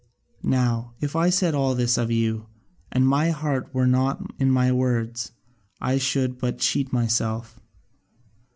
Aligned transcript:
"Now 0.41 0.95
if 0.99 1.15
I 1.15 1.29
said 1.29 1.53
all 1.53 1.75
this 1.75 1.95
of 1.95 2.09
you, 2.09 2.47
and 2.91 3.07
my 3.07 3.29
heart 3.29 3.71
were 3.71 3.85
not 3.85 4.31
in 4.39 4.49
my 4.49 4.71
words, 4.71 5.31
I 5.79 5.99
should 5.99 6.39
but 6.39 6.57
cheat 6.57 6.91
myself. 6.91 7.59